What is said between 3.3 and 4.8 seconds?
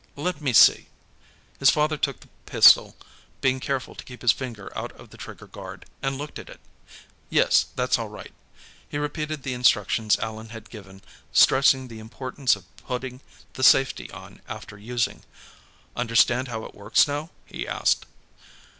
being careful to keep his finger